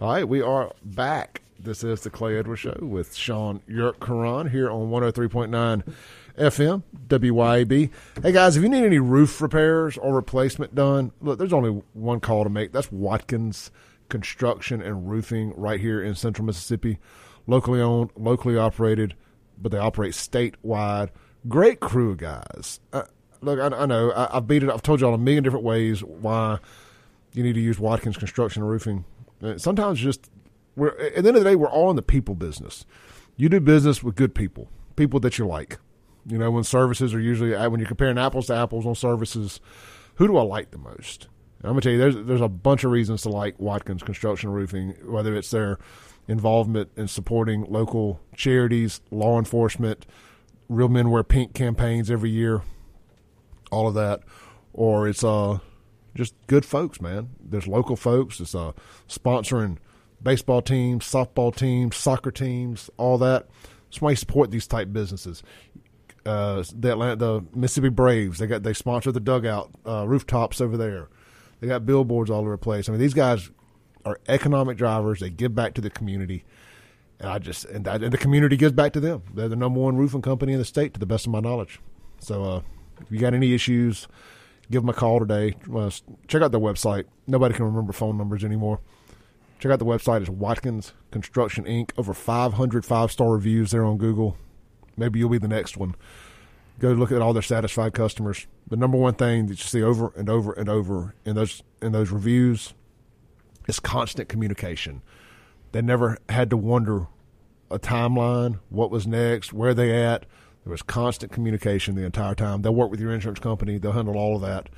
[0.00, 1.42] All right, we are back.
[1.58, 5.82] This is the Clay Edwards Show with Sean Yurtkuran here on 103.9
[6.38, 7.90] FM, WYAB.
[8.22, 12.20] Hey, guys, if you need any roof repairs or replacement done, look, there's only one
[12.20, 12.70] call to make.
[12.70, 13.72] That's Watkins
[14.08, 17.00] Construction and Roofing right here in central Mississippi.
[17.48, 19.16] Locally owned, locally operated,
[19.60, 21.08] but they operate statewide.
[21.48, 22.78] Great crew guys.
[22.92, 23.02] Uh,
[23.40, 24.70] look, I, I know I, have beat it.
[24.70, 26.60] I've told y'all a million different ways why
[27.32, 29.04] you need to use Watkins Construction and Roofing.
[29.42, 30.30] Uh, sometimes just
[30.76, 32.84] we're at the end of the day, we're all in the people business.
[33.36, 35.78] You do business with good people, people that you like.
[36.26, 39.60] You know, when services are usually uh, when you're comparing apples to apples on services,
[40.16, 41.28] who do I like the most?
[41.62, 44.90] I'm gonna tell you, there's there's a bunch of reasons to like Watkins Construction Roofing,
[45.04, 45.78] whether it's their
[46.28, 50.06] involvement in supporting local charities, law enforcement,
[50.68, 52.62] Real Men Wear Pink campaigns every year,
[53.72, 54.20] all of that,
[54.72, 55.58] or it's uh
[56.14, 57.30] just good folks, man.
[57.40, 58.40] There's local folks.
[58.40, 58.72] It's uh
[59.08, 59.78] sponsoring
[60.22, 63.48] baseball teams, softball teams, soccer teams, all that.
[63.88, 65.42] That's why you support these type businesses.
[66.26, 70.76] Uh, the Atlanta, the Mississippi Braves, they got they sponsor the dugout uh, rooftops over
[70.76, 71.08] there.
[71.60, 72.88] They got billboards all over the place.
[72.88, 73.50] I mean, these guys
[74.04, 75.20] are economic drivers.
[75.20, 76.44] They give back to the community,
[77.18, 79.22] and I just and, and the community gives back to them.
[79.32, 81.80] They're the number one roofing company in the state, to the best of my knowledge.
[82.20, 82.60] So, uh,
[83.00, 84.06] if you got any issues,
[84.70, 85.54] give them a call today.
[85.72, 85.90] Uh,
[86.26, 87.04] check out their website.
[87.26, 88.80] Nobody can remember phone numbers anymore.
[89.58, 90.20] Check out the website.
[90.20, 91.90] It's Watkins Construction Inc.
[91.96, 94.36] Over 500 five star reviews there on Google.
[94.96, 95.94] Maybe you'll be the next one.
[96.78, 98.46] Go look at all their satisfied customers.
[98.68, 101.92] The number one thing that you see over and over and over in those in
[101.92, 102.74] those reviews
[103.66, 105.02] is constant communication.
[105.72, 107.08] They never had to wonder
[107.70, 110.24] a timeline, what was next, where they at.
[110.68, 112.60] There was constant communication the entire time.
[112.60, 113.78] They'll work with your insurance company.
[113.78, 114.68] They'll handle all of that.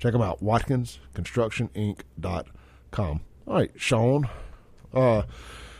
[0.00, 3.20] Check them out, watkinsconstructioninc.com.
[3.46, 4.28] All right, Sean.
[4.92, 5.22] Uh,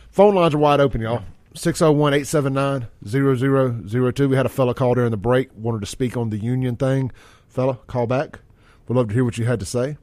[0.09, 1.25] phone lines are wide open, y'all.
[1.53, 4.29] 601 879 0002.
[4.29, 7.11] We had a fella call during the break, wanted to speak on the union thing.
[7.49, 8.39] Fella, call back.
[8.87, 9.97] We'd love to hear what you had to say.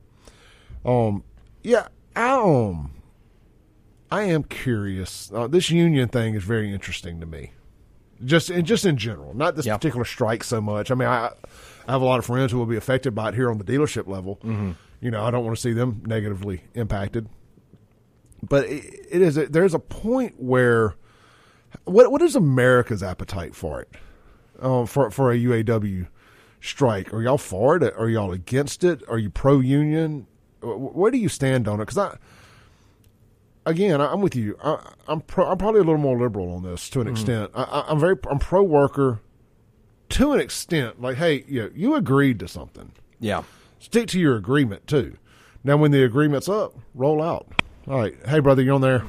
[0.84, 1.25] Um,
[1.62, 2.91] yeah, I, um,
[4.10, 5.32] I am curious.
[5.32, 7.52] Uh, this union thing is very interesting to me.
[8.25, 10.91] Just, just in general, not this particular strike so much.
[10.91, 11.30] I mean, I,
[11.88, 13.64] I have a lot of friends who will be affected by it here on the
[13.64, 14.36] dealership level.
[14.36, 14.72] Mm-hmm.
[15.00, 17.28] You know, I don't want to see them negatively impacted
[18.48, 20.94] but it, it is a, there's a point where
[21.84, 23.91] what what is America's appetite for it?
[24.60, 26.06] Um, for for a UAW
[26.60, 27.94] strike, are y'all for it?
[27.96, 29.02] Are y'all against it?
[29.08, 30.26] Are you pro union?
[30.62, 31.86] Where do you stand on it?
[31.86, 32.16] Because I
[33.66, 34.56] again, I'm with you.
[34.62, 37.14] I, am pro, I'm probably a little more liberal on this to an mm-hmm.
[37.14, 37.50] extent.
[37.54, 39.20] I, am very I'm pro worker
[40.10, 41.00] to an extent.
[41.00, 42.92] Like, hey, you you agreed to something.
[43.20, 43.44] Yeah,
[43.78, 45.16] stick to your agreement too.
[45.66, 47.47] Now, when the agreement's up, roll out.
[47.88, 48.14] All right.
[48.26, 49.02] Hey, brother, you on there?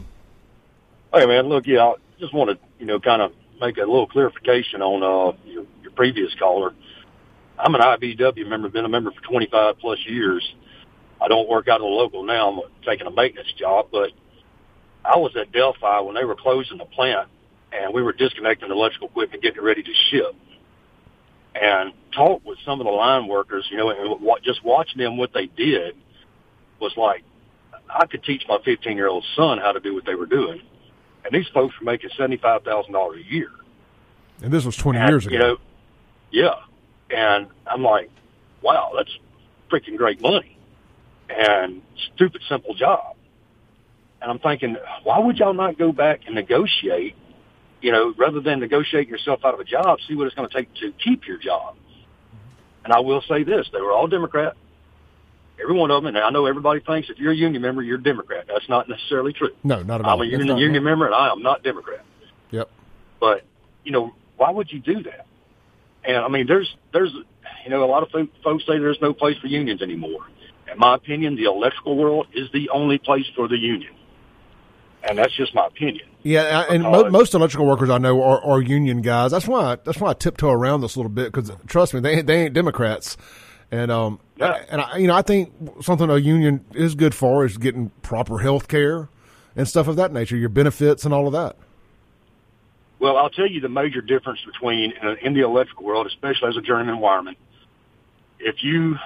[1.14, 1.50] Hey, man.
[1.50, 5.04] Look, yeah, I just want to, you know, kind of make a little clarification on
[5.04, 6.74] uh, your, your previous caller.
[7.60, 10.56] I'm an IBEW member, been a member for 25 plus years.
[11.22, 12.50] I don't work out of the local now.
[12.52, 14.12] I'm taking a maintenance job, but
[15.06, 17.30] I was at Delphi when they were closing the plant
[17.72, 20.36] and we were disconnecting the electrical equipment, getting ready to ship.
[21.54, 25.32] And talked with some of the line workers, you know, and just watching them what
[25.34, 25.96] they did
[26.82, 27.24] was like,
[27.90, 30.62] I could teach my 15 year old son how to do what they were doing.
[31.24, 33.52] And these folks were making $75,000 a year.
[34.42, 35.34] And this was 20 and, years ago.
[35.34, 35.58] You know,
[36.32, 36.56] yeah.
[37.10, 38.10] And I'm like,
[38.62, 39.18] wow, that's
[39.72, 40.56] freaking great money
[41.30, 41.82] and
[42.14, 43.15] stupid simple job.
[44.26, 47.16] And I'm thinking, why would y'all not go back and negotiate,
[47.80, 50.56] you know, rather than negotiate yourself out of a job, see what it's going to
[50.56, 51.76] take to keep your job.
[52.84, 54.58] And I will say this, they were all Democrat
[55.62, 56.08] every one of them.
[56.08, 58.46] And I know everybody thinks if you're a union member, you're a Democrat.
[58.48, 59.52] That's not necessarily true.
[59.64, 60.22] No, not at all.
[60.22, 62.04] I'm a union, union member, and I am not Democrat.
[62.50, 62.68] Yep.
[63.20, 63.44] But
[63.84, 65.28] you know, why would you do that?
[66.04, 67.14] And I mean, there's there's
[67.64, 68.10] you know a lot of
[68.44, 70.26] folks say there's no place for unions anymore.
[70.72, 73.94] In my opinion, the electrical world is the only place for the union,
[75.08, 76.08] and that's just my opinion.
[76.24, 79.32] Yeah, and mo- most electrical workers I know are, are union guys.
[79.32, 82.22] That's why that's why I tiptoe around this a little bit because trust me, they
[82.22, 83.18] they ain't Democrats.
[83.72, 84.64] And um, yeah.
[84.70, 88.40] and I, you know, I think something a union is good for is getting proper
[88.40, 89.10] health care
[89.56, 91.56] and stuff of that nature, your benefits and all of that.
[93.00, 96.58] Well, I'll tell you the major difference between uh, in the electrical world, especially as
[96.58, 97.36] a journeyman wireman.
[98.40, 98.98] If you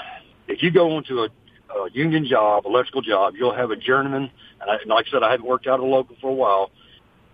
[0.48, 1.30] if you go into a,
[1.69, 4.31] a union job, electrical job, you'll have a journeyman.
[4.62, 6.71] And, I, and like I said, I haven't worked out a local for a while,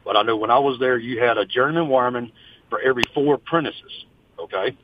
[0.04, 2.32] but I know when I was there, you had a journeyman wireman
[2.70, 4.06] for every four apprentices.
[4.38, 4.78] Okay,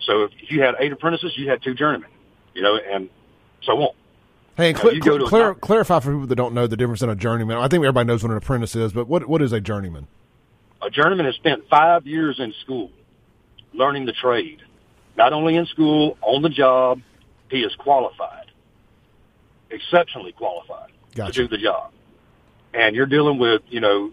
[0.00, 2.10] so if you had eight apprentices, you had two journeymen,
[2.54, 3.10] you know, and
[3.62, 3.94] so on.
[4.56, 7.10] Hey, cl- you go to clar- clarify for people that don't know the difference in
[7.10, 7.58] a journeyman.
[7.58, 10.08] I think everybody knows what an apprentice is, but what what is a journeyman?
[10.82, 12.90] A journeyman has spent five years in school
[13.72, 14.60] learning the trade.
[15.16, 17.00] Not only in school, on the job,
[17.50, 18.50] he is qualified,
[19.70, 21.32] exceptionally qualified Gotcha.
[21.32, 21.92] to do the job.
[22.74, 24.10] And you're dealing with, you know,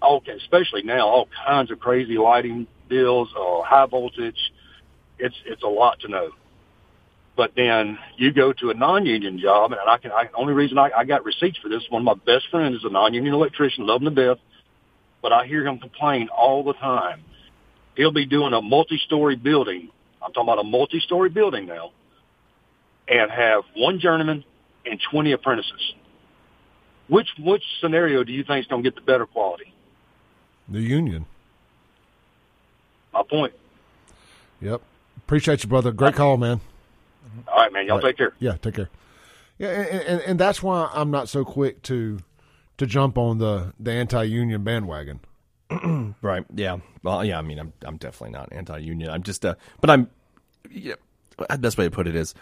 [0.00, 4.38] all, especially now, all kinds of crazy lighting deals uh, high voltage.
[5.18, 6.30] It's, it's a lot to know.
[7.36, 10.12] But then you go to a non-union job, and I can.
[10.12, 12.84] I, only reason I, I got receipts for this, one of my best friends is
[12.84, 14.38] a non-union electrician, love him to death.
[15.20, 17.24] But I hear him complain all the time.
[17.96, 19.88] He'll be doing a multi-story building.
[20.22, 21.90] I'm talking about a multi-story building now,
[23.08, 24.44] and have one journeyman
[24.86, 25.94] and 20 apprentices.
[27.08, 29.72] Which which scenario do you think is going to get the better quality?
[30.68, 31.26] The union.
[33.12, 33.52] My point.
[34.60, 34.80] Yep.
[35.18, 35.92] Appreciate you, brother.
[35.92, 36.60] Great call, man.
[37.48, 37.86] All right, man.
[37.86, 38.04] Y'all Right.
[38.06, 38.32] take care.
[38.38, 38.88] Yeah, take care.
[39.58, 42.18] Yeah, and, and, and that's why I'm not so quick to
[42.78, 45.20] to jump on the the anti-union bandwagon.
[46.22, 46.44] Right.
[46.54, 46.78] Yeah.
[47.02, 47.38] Well, yeah.
[47.38, 49.10] I mean, I'm I'm definitely not anti-union.
[49.10, 50.08] I'm just uh, but I'm.
[50.70, 50.94] Yeah,
[51.50, 52.38] the best way to put it is, wh-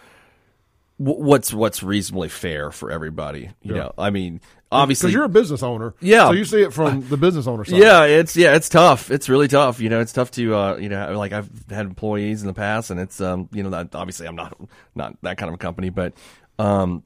[0.97, 3.49] what's what's reasonably fair for everybody.
[3.61, 3.81] You Yeah.
[3.81, 4.41] know, I mean,
[4.71, 6.27] obviously, Because you're a business owner, Yeah.
[6.27, 7.79] So you see it from the business owner side.
[7.79, 9.09] Yeah, it's yeah, it's tough.
[9.11, 9.79] It's really tough.
[9.79, 12.89] You know, it's tough to uh, you know, like I've had employees in the past,
[12.91, 14.55] and it's um, you know, that obviously I'm not
[14.95, 16.13] not that kind of a company, but
[16.59, 17.03] um,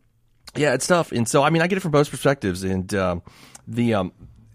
[0.55, 1.11] yeah, it's tough.
[1.11, 3.21] And so I mean, I get it from both perspectives, and um,
[3.67, 4.11] the um,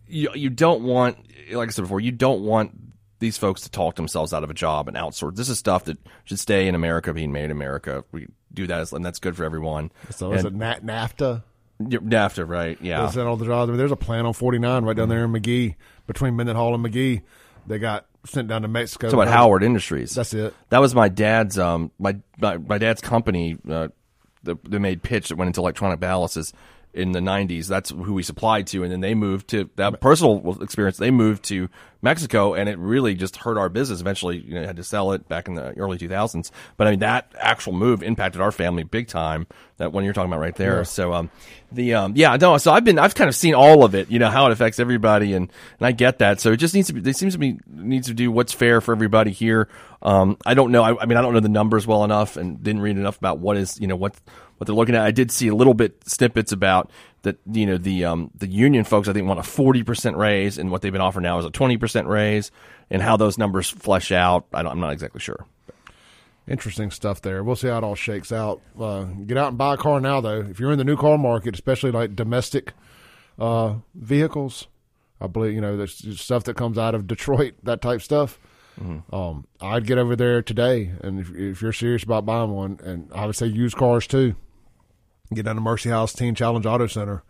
[0.07, 1.17] you you don't want,
[1.53, 2.73] like I said before, you don't want
[3.19, 5.37] these folks to talk themselves out of a job and outsource.
[5.37, 8.05] This is stuff that should stay in America, being made in America.
[8.11, 9.91] We do that, and that's good for everyone.
[10.11, 11.43] So is it NAT, NAFTA?
[11.81, 12.79] NAFTA, right?
[12.81, 13.09] Yeah.
[13.09, 13.69] Is that all the jobs?
[13.69, 15.77] I mean, there's a plant on 49 right down there in Magee,
[16.07, 17.23] between Mendenhall and Magee.
[17.67, 19.09] They got sent down to Mexico.
[19.09, 20.15] So about Howard Industries.
[20.15, 20.55] That's it.
[20.69, 23.57] That was my dad's um my my, my dad's company.
[23.69, 23.89] Uh,
[24.43, 26.53] the, they made pitch that went into electronic ballasts
[26.95, 27.67] in the '90s.
[27.67, 30.97] That's who we supplied to, and then they moved to that personal experience.
[30.97, 31.69] They moved to
[32.03, 34.01] Mexico, and it really just hurt our business.
[34.01, 36.51] Eventually, you know, had to sell it back in the early 2000s.
[36.77, 39.47] But I mean, that actual move impacted our family big time.
[39.77, 40.79] That one you're talking about right there.
[40.79, 40.83] Yeah.
[40.83, 41.31] So um,
[41.71, 42.59] the um, yeah, no.
[42.59, 44.11] So I've been I've kind of seen all of it.
[44.11, 46.41] You know how it affects everybody, and and I get that.
[46.41, 47.01] So it just needs to be.
[47.01, 49.69] They seems to be needs to do what's fair for everybody here.
[50.03, 50.83] Um, I don't know.
[50.83, 53.39] I, I mean, I don't know the numbers well enough, and didn't read enough about
[53.39, 54.15] what is you know what
[54.59, 55.03] what they're looking at.
[55.03, 56.91] I did see a little bit snippets about
[57.23, 57.39] that.
[57.51, 60.71] You know the um the union folks I think want a forty percent raise, and
[60.71, 62.51] what they've been offered now is a twenty percent raise,
[62.91, 64.47] and how those numbers flesh out.
[64.53, 65.47] I I'm not exactly sure.
[66.49, 67.45] Interesting stuff there.
[67.45, 68.61] We'll see how it all shakes out.
[68.79, 70.41] Uh, get out and buy a car now, though.
[70.41, 72.73] If you're in the new car market, especially like domestic
[73.39, 74.67] uh, vehicles,
[75.21, 78.41] I believe you know there's stuff that comes out of Detroit, that type stuff.
[79.13, 83.11] Um, I'd get over there today, and if, if you're serious about buying one, and
[83.15, 84.35] I would say used cars too,
[85.35, 87.23] get down to Mercy House Teen Challenge Auto Center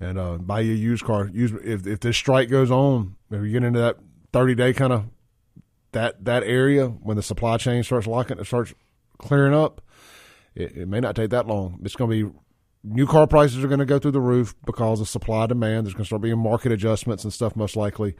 [0.00, 1.28] and uh, buy you a used car.
[1.32, 3.96] Use if if this strike goes on, if you get into that
[4.32, 5.04] 30 day kind of
[5.92, 8.74] that that area when the supply chain starts locking, it starts
[9.18, 9.82] clearing up.
[10.54, 11.78] It, it may not take that long.
[11.84, 12.38] It's going to be
[12.82, 15.86] new car prices are going to go through the roof because of supply demand.
[15.86, 18.16] There's going to start being market adjustments and stuff, most likely,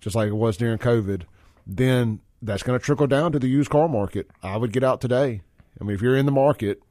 [0.00, 1.22] just like it was during COVID.
[1.66, 4.30] Then that's going to trickle down to the used car market.
[4.42, 5.42] I would get out today.
[5.80, 6.82] I mean, if you're in the market,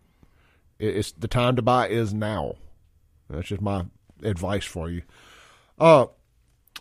[0.80, 2.56] it's the time to buy is now.
[3.30, 3.86] That's just my
[4.24, 5.04] advice for you.
[5.80, 6.06] Uh,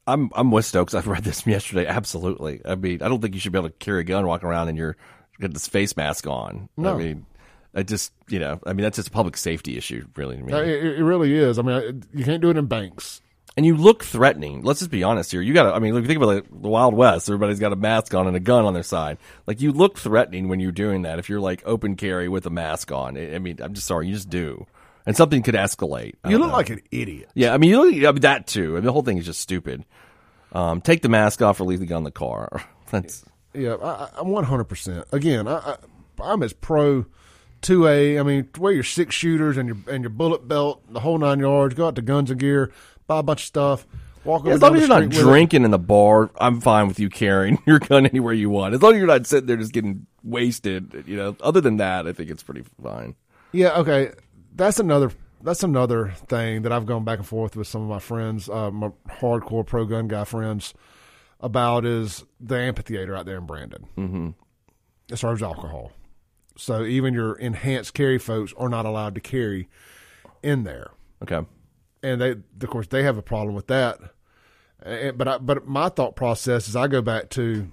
[0.07, 0.93] I'm I'm with Stokes.
[0.93, 1.85] I've read this yesterday.
[1.85, 2.61] Absolutely.
[2.65, 4.69] I mean, I don't think you should be able to carry a gun walking around
[4.69, 4.97] and you're
[5.39, 6.69] got this face mask on.
[6.77, 6.95] No.
[6.95, 7.25] I mean,
[7.73, 10.37] I just you know, I mean that's just a public safety issue, really.
[10.37, 10.53] To me.
[10.53, 11.59] It, it really is.
[11.59, 13.21] I mean, you can't do it in banks.
[13.57, 14.61] And you look threatening.
[14.63, 15.41] Let's just be honest here.
[15.41, 15.73] You got to.
[15.75, 17.29] I mean, look, think about like the Wild West.
[17.29, 19.17] Everybody's got a mask on and a gun on their side.
[19.47, 21.19] Like you look threatening when you're doing that.
[21.19, 24.13] If you're like open carry with a mask on, I mean, I'm just sorry, you
[24.13, 24.65] just do.
[25.05, 26.13] and something could escalate.
[26.23, 26.57] I You don't look know.
[26.57, 27.29] like an idiot.
[27.33, 27.53] yeah.
[27.53, 28.71] I mean, you look I mean, that too.
[28.73, 29.83] I mean, the whole thing is just stupid.
[30.51, 32.63] Um, take the mask off or leave the gun in the car.
[32.91, 34.63] That's Yeah, I, I- I'm 100.
[34.65, 35.75] percent Again, I, I,
[36.21, 37.05] I'm as pro
[37.61, 38.19] two A.
[38.19, 41.39] I mean, wear your six shooters and your and your bullet belt, the whole nine
[41.39, 41.73] yards.
[41.75, 42.71] Go out to Guns and Gear,
[43.09, 43.87] buy a bunch of stuff.
[44.23, 47.09] Walk over as long as you're not drinking in the bar, I'm fine with you
[47.09, 48.73] carrying your gun anywhere you want.
[48.73, 51.03] As long as you're not sitting there just getting wasted.
[51.07, 53.15] You know, other than that, I think it's pretty fine.
[53.51, 54.11] Yeah, okay.
[54.55, 55.11] That's another
[55.41, 58.69] that's another thing that I've gone back and forth with some of my friends, uh,
[58.71, 60.73] my hardcore pro gun guy friends,
[61.39, 63.87] about is the amphitheater out there in Brandon.
[63.97, 64.29] Mm-hmm.
[65.09, 65.93] It serves alcohol,
[66.57, 69.69] so even your enhanced carry folks are not allowed to carry
[70.43, 70.91] in there,
[71.23, 71.41] Okay.
[72.03, 73.99] And they of course they have a problem with that.
[74.81, 77.69] And, but I, but my thought process is I go back to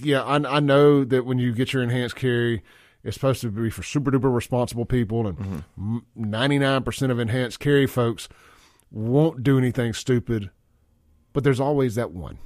[0.00, 2.62] yeah, I, I know that when you get your enhanced carry,
[3.04, 5.98] it's supposed to be for super duper responsible people, and mm-hmm.
[6.14, 8.28] ninety nine percent of enhanced carry folks
[8.90, 10.50] won't do anything stupid.
[11.32, 12.38] But there's always that one.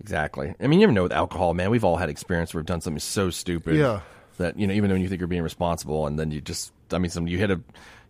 [0.00, 0.54] Exactly.
[0.58, 1.70] I mean, you never know with alcohol, man.
[1.70, 3.76] We've all had experience where we've done something so stupid.
[3.76, 4.00] Yeah.
[4.38, 6.98] That you know, even when you think you're being responsible, and then you just, I
[6.98, 7.60] mean, some you hit a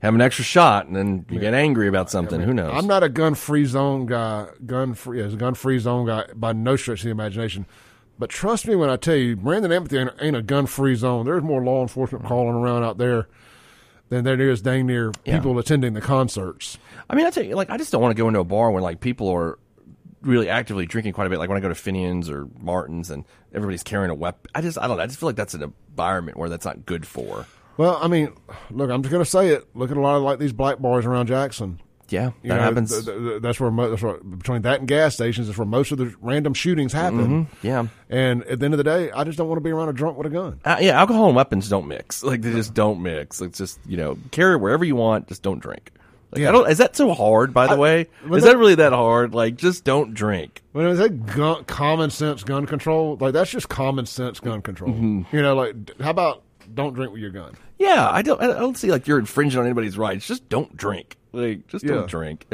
[0.02, 2.40] have an extra shot, and then you get angry about something.
[2.40, 2.72] Who knows?
[2.74, 6.26] I'm not a gun free zone guy, gun free, yeah, a gun free zone guy
[6.34, 7.66] by no stretch of the imagination.
[8.18, 11.24] But trust me when I tell you, Brandon Amphitheater ain't a gun free zone.
[11.24, 12.34] There's more law enforcement mm-hmm.
[12.34, 13.28] calling around out there
[14.08, 15.38] than there is dang near Yeah.
[15.38, 16.78] people attending the concerts.
[17.08, 18.72] I mean, I tell you, like, I just don't want to go into a bar
[18.72, 19.58] when like people are
[20.20, 21.38] really actively drinking quite a bit.
[21.38, 24.50] Like when I go to Fenian's or Martin's and everybody's carrying a weapon.
[24.54, 25.02] I just, I don't know.
[25.04, 27.46] I just feel like that's an environment where that's not good for.
[27.76, 28.32] Well, I mean,
[28.70, 29.66] look, I'm just going to say it.
[29.74, 31.80] Look at a lot of like these black bars around Jackson.
[32.08, 33.04] Yeah, You that know, happens.
[33.04, 35.92] th- th- that's where mo- that's where, between that and gas stations is where most
[35.92, 37.46] of the random shootings happen.
[37.62, 37.86] yeah.
[38.10, 39.94] And at the end of the day, I just don't want to be around a
[39.94, 40.60] drunk with a gun.
[40.62, 42.22] Uh, yeah, alcohol and weapons don't mix.
[42.32, 43.40] Like they just don't mix.
[43.40, 45.28] It's just you know carry it wherever you want.
[45.28, 45.90] Just don't drink.
[46.32, 46.50] Like, Yeah.
[46.50, 46.70] I don't.
[46.70, 47.54] Is that so hard?
[47.54, 49.34] By the I- way, is that- that really that hard?
[49.34, 50.60] Like just don't drink.
[50.72, 54.92] When I say gun, common sense gun control, like that's just common sense gun control.
[54.92, 55.34] Mm-hmm.
[55.34, 57.54] You know, like how about don't drink with your gun?
[57.78, 58.40] Yeah, I don't.
[58.40, 60.26] I don't see like you're infringing on anybody's rights.
[60.26, 61.16] Just don't drink.
[61.32, 61.92] Like just Yeah.
[61.92, 62.46] don't drink.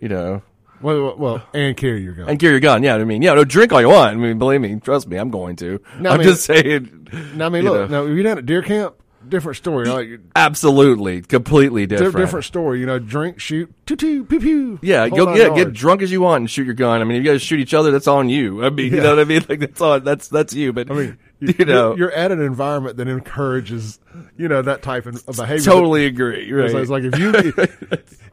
[0.00, 0.42] You know,
[0.82, 2.28] Well, well, well and carry your gun.
[2.28, 2.82] and carry your gun.
[2.82, 4.12] Yeah, I mean, yeah, no, drink all you want.
[4.12, 5.80] I mean, believe me, trust me, I'm going to.
[5.98, 7.08] No, I I'm mean- just saying.
[7.34, 8.94] now, I mean, you look, know, now if you're down at deer camp,
[9.28, 9.86] different story.
[9.86, 12.16] Like absolutely, completely different.
[12.16, 12.80] different story.
[12.80, 14.78] You know, drink, shoot, toot, toot, pew, pew.
[14.82, 17.00] Yeah, go yeah, get drunk as you want and shoot your gun.
[17.00, 18.64] I mean, if you guys shoot each other, that's on you.
[18.64, 19.36] I mean, you know what I mean?
[19.48, 20.72] Like that's on that's that's you.
[20.72, 24.00] But I mean, you you're, know, you're at an environment that encourages,
[24.36, 25.64] you know, that type of of behavior.
[25.64, 26.50] totally agree.
[26.50, 26.74] Right?
[26.74, 27.28] It's like if you,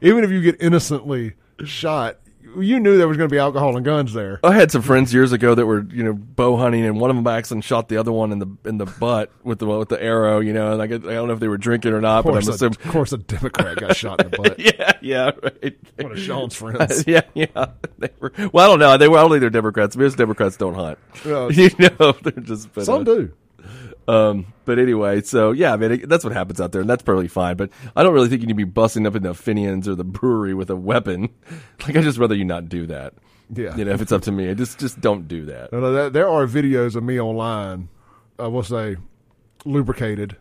[0.00, 1.34] even if you get innocently
[1.64, 2.18] shot,
[2.58, 4.40] you knew there was going to be alcohol and guns there.
[4.42, 7.16] I had some friends years ago that were, you know, bow hunting, and one of
[7.16, 9.88] them by accident shot the other one in the in the butt with the with
[9.88, 10.40] the arrow.
[10.40, 12.48] You know, and I, I don't know if they were drinking or not, but I'm
[12.48, 12.76] assuming.
[12.84, 14.58] of course, a Democrat got shot in the butt.
[14.58, 15.76] Yeah, yeah, right.
[15.98, 17.04] One of Sean's friends.
[17.06, 17.66] yeah, yeah.
[17.98, 18.96] They were, well, I don't know.
[18.96, 19.18] They were.
[19.18, 19.96] I don't think they're Democrats.
[19.96, 20.98] Most Democrats don't hunt.
[21.24, 22.68] Well, you know, they're just.
[22.80, 23.32] Some uh, do.
[24.06, 27.02] Um, but anyway, so yeah, I mean, it, that's what happens out there, and that's
[27.02, 27.56] probably fine.
[27.56, 30.04] But I don't really think you need to be busting up into Fenian's or the
[30.04, 31.28] brewery with a weapon.
[31.86, 33.14] Like, I just rather you not do that.
[33.54, 33.76] Yeah.
[33.76, 35.72] You know, if it's up to me, just just don't do that.
[35.72, 37.88] No, no, there- there are videos of me online.
[38.38, 38.96] I will say,
[39.64, 40.36] lubricated,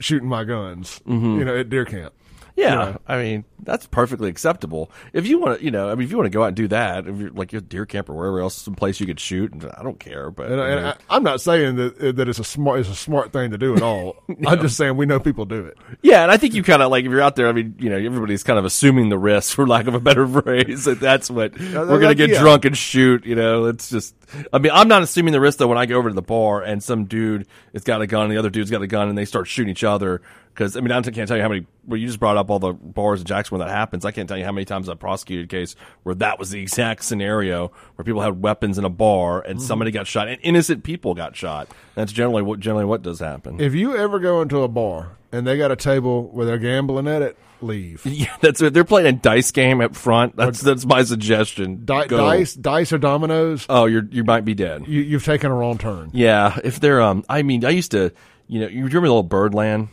[0.00, 1.00] shooting my guns.
[1.06, 1.38] Mm-hmm.
[1.38, 2.12] You know, at deer camp.
[2.56, 2.96] Yeah, Yeah.
[3.06, 4.90] I mean, that's perfectly acceptable.
[5.12, 6.56] If you want to, you know, I mean, if you want to go out and
[6.56, 9.20] do that, if you're like you're deer camp or wherever else, some place you could
[9.20, 10.30] shoot, and I don't care.
[10.30, 10.86] But And, you and.
[10.86, 13.58] I, I'm not saying that uh, that it's a smart it's a smart thing to
[13.58, 14.16] do at all.
[14.46, 15.76] I'm just saying we know people do it.
[16.02, 17.48] Yeah, and I think you kind of like if you're out there.
[17.48, 20.26] I mean, you know, everybody's kind of assuming the risk, for lack of a better
[20.42, 20.84] phrase.
[20.84, 22.40] That that's what we're gonna like, get yeah.
[22.40, 23.26] drunk and shoot.
[23.26, 24.14] You know, it's just.
[24.52, 25.68] I mean, I'm not assuming the risk though.
[25.68, 28.32] When I go over to the bar and some dude has got a gun, and
[28.32, 30.20] the other dude's got a gun, and they start shooting each other.
[30.52, 31.66] Because I mean, I can't tell you how many.
[31.86, 34.04] Well, you just brought up all the bars in Jackson where that happens.
[34.04, 36.60] I can't tell you how many times I've prosecuted a case where that was the
[36.60, 40.84] exact scenario where people had weapons in a bar and somebody got shot, and innocent
[40.84, 41.68] people got shot.
[41.94, 43.60] That's generally what generally what does happen.
[43.60, 47.08] If you ever go into a bar and they got a table where they're gambling
[47.08, 48.04] at it, leave.
[48.06, 48.72] Yeah, that's it.
[48.74, 50.36] They're playing a dice game up front.
[50.36, 51.84] That's that's my suggestion.
[51.84, 54.86] Di- dice, dice or dominoes, Oh, you're you might be dead.
[54.86, 56.10] you, you've taken a wrong turn.
[56.12, 58.12] Yeah, if they're um, I mean, I used to,
[58.46, 59.88] you know, you remember the little Birdland?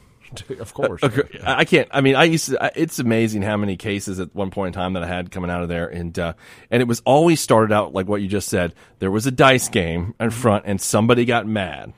[0.59, 1.03] of course.
[1.03, 1.87] Okay, I I can't.
[1.91, 2.63] I mean, I used to.
[2.63, 5.49] I- It's amazing how many cases at one point in time that I had coming
[5.51, 6.33] out of there, and uh,
[6.71, 8.73] and it was always started out like what you just said.
[8.99, 11.93] There was a dice game in front, and somebody got mad.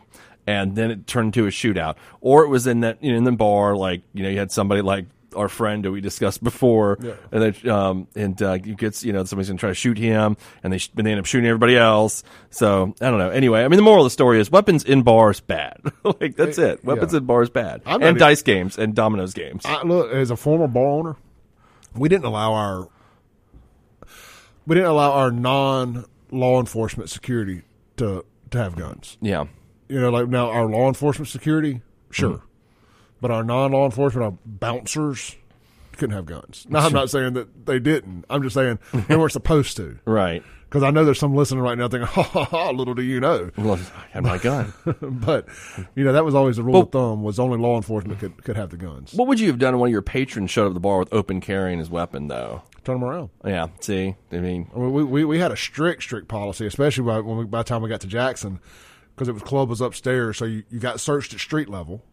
[0.50, 3.26] And then it turned into a shootout, or it was in that you know in
[3.26, 5.06] the bar, like you know you had somebody like
[5.38, 6.98] our friend that we discussed before,
[7.32, 10.36] and then um, and uh, you gets you know somebody's gonna try to shoot him,
[10.64, 12.24] and they sh- and they end up shooting everybody else.
[12.50, 13.30] So I don't know.
[13.30, 15.80] Anyway, I mean the moral of the story is weapons in bars bad.
[16.20, 16.84] like that's it.
[16.84, 17.20] Weapons yeah.
[17.20, 19.64] in bars bad, I'm and not e- dice games and dominoes games.
[19.66, 21.16] I, look, as a former bar owner,
[21.96, 22.90] we didn't allow our
[24.66, 27.62] we didn't allow our non law enforcement security
[27.98, 29.18] to to have guns.
[29.22, 29.46] yeah,
[29.90, 32.42] You know, like now our law enforcement security, sure,
[33.22, 35.36] but our non law enforcement, our bouncers,
[35.98, 36.66] couldn't have guns.
[36.70, 38.26] Now I'm not saying that they didn't.
[38.30, 40.00] I'm just saying they weren't supposed to.
[40.06, 40.44] right.
[40.66, 43.20] Because I know there's some listening right now thinking, ha ha ha, little do you
[43.20, 43.52] know.
[43.58, 44.74] Well, I had my gun.
[45.02, 45.48] but
[45.96, 48.58] you know that was always the rule of thumb was only law enforcement could could
[48.58, 49.14] have the guns.
[49.14, 51.00] what would you have done if one of your patrons showed up at the bar
[51.00, 52.64] with open carrying his weapon, though?
[52.84, 53.30] Turn them around.
[53.46, 53.68] Yeah.
[53.82, 57.20] See, I mean, I mean, we, we we had a strict strict policy, especially by
[57.22, 58.60] when we, by the time we got to Jackson,
[59.16, 62.04] because it was club was upstairs, so you, you got searched at street level.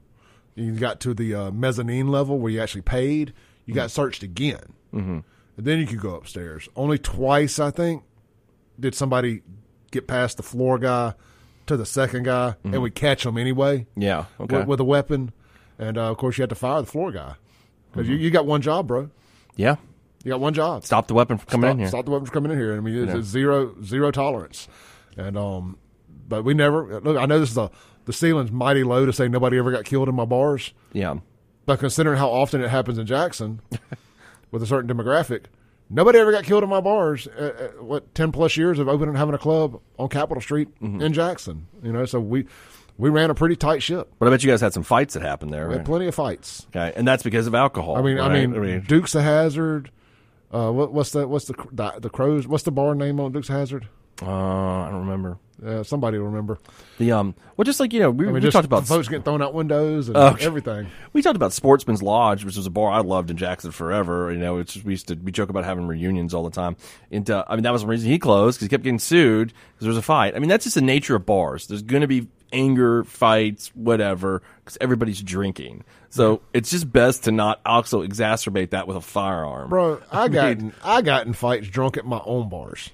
[0.54, 3.32] You got to the uh, mezzanine level where you actually paid.
[3.66, 5.18] You got searched again, mm-hmm.
[5.56, 6.68] and then you could go upstairs.
[6.76, 8.04] Only twice, I think,
[8.78, 9.42] did somebody
[9.90, 11.14] get past the floor guy
[11.66, 13.86] to the second guy, and we catch them anyway.
[13.96, 14.26] yeah.
[14.38, 14.58] Okay.
[14.58, 15.32] with, with a weapon,
[15.78, 17.34] and uh, of course you had to fire the floor guy
[17.90, 19.10] because you, you got one job, bro.
[19.56, 19.76] yeah.
[20.24, 20.84] You got one job.
[20.84, 21.88] Stop the weapon from coming stop, in here.
[21.88, 22.74] Stop the weapon from coming in here.
[22.74, 24.68] I mean, it's, it's zero zero tolerance,
[25.18, 25.76] and um,
[26.26, 27.18] but we never look.
[27.18, 27.70] I know this is a
[28.06, 31.16] the ceiling's mighty low to say nobody ever got killed in my bars, Yeah.
[31.66, 33.60] but considering how often it happens in Jackson
[34.50, 35.44] with a certain demographic,
[35.90, 37.26] nobody ever got killed in my bars.
[37.28, 40.68] Uh, uh, what ten plus years of opening and having a club on Capitol Street
[40.80, 41.00] Mm-hmm.
[41.02, 42.46] in Jackson, you know, so we
[42.96, 44.12] we ran a pretty tight ship.
[44.18, 45.66] But I bet you guys had some fights that happened there.
[45.66, 45.86] We had Right?
[45.86, 46.66] plenty of fights.
[46.68, 47.96] Okay, and that's because of alcohol.
[47.96, 48.48] I mean, I right?
[48.48, 49.90] mean, Dukes of Hazzard.
[50.52, 52.46] Uh, what, what's the what's the, the the crows?
[52.46, 53.88] What's the bar name on Dukes Hazzard?
[54.22, 56.58] uh, I don't remember Uh, somebody will remember.
[56.98, 57.34] the um.
[57.56, 59.42] Well, just like you know, we, I mean, we just talked about folks getting thrown
[59.42, 60.88] out windows and everything.
[61.12, 64.32] we talked about Sportsman's Lodge, which was a bar I loved in Jackson forever.
[64.32, 66.76] You know, it's we used to we joke about having reunions all the time.
[67.10, 69.48] And uh, I mean, that was the reason he closed because he kept getting sued
[69.48, 70.34] because there was a fight.
[70.34, 71.66] I mean, that's just the nature of bars.
[71.66, 75.84] There's going to be anger, fights, whatever, because everybody's drinking.
[76.08, 80.52] So it's just best to not also exacerbate that with a firearm, Bro, I got
[80.52, 82.90] in, I got in fights drunk at my own bars.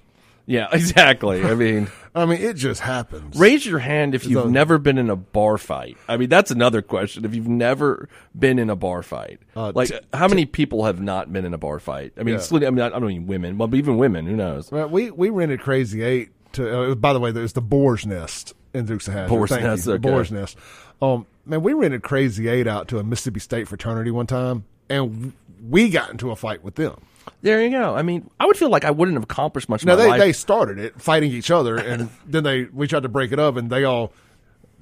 [0.46, 1.44] Yeah, exactly.
[1.44, 1.88] I mean.
[2.12, 3.38] I mean, it just happens.
[3.38, 5.96] Raise your hand if you've never been in a bar fight.
[6.08, 7.24] I mean, that's another question.
[7.24, 11.00] If you've never been in a bar fight, Uh, like t- how many people have
[11.00, 12.12] not been in a bar fight?
[12.18, 12.66] I mean, Yeah.
[12.66, 14.26] I mean, I don't mean women, but even women.
[14.26, 14.72] Who knows?
[14.72, 16.90] Well, we we rented Crazy Eight to.
[16.90, 19.28] Uh, by the way, there's the Boar's Nest in Dukes of Hazzard.
[19.28, 19.92] Boar's Thank Nest, you.
[19.92, 20.08] The okay.
[20.10, 20.56] Boar's Nest.
[21.00, 25.32] Um, man, we rented Crazy Eight out to a Mississippi State fraternity one time, and
[25.68, 27.00] we got into a fight with them.
[27.42, 27.94] There you go.
[27.94, 29.84] I mean, I would feel like I wouldn't have accomplished much.
[29.84, 30.20] No, my they life.
[30.20, 33.56] they started it fighting each other, and then they we tried to break it up,
[33.56, 34.12] and they all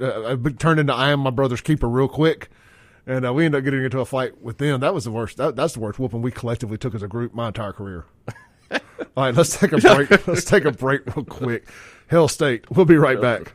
[0.01, 2.51] uh, turned into I am my brother's keeper real quick,
[3.07, 4.81] and uh, we ended up getting into a fight with them.
[4.81, 5.37] That was the worst.
[5.37, 8.05] That, that's the worst whooping we collectively took as a group my entire career.
[8.71, 8.81] all
[9.17, 10.11] right, let's take a break.
[10.27, 11.69] let's take a break real quick.
[12.09, 12.71] Hell State.
[12.71, 13.55] We'll be right back.